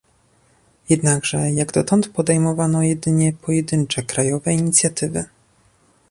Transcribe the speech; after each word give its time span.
Jednakże 0.89 1.51
jak 1.51 1.71
dotąd 1.71 2.07
podejmowano 2.07 2.83
jedynie 2.83 3.33
pojedyncze 3.33 4.03
krajowe 4.03 4.53
inicjatywy 4.53 5.25